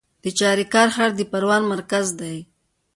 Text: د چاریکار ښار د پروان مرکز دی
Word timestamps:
د 0.23 0.25
چاریکار 0.39 0.87
ښار 0.95 1.11
د 1.15 1.21
پروان 1.31 1.63
مرکز 1.73 2.05
دی 2.19 2.37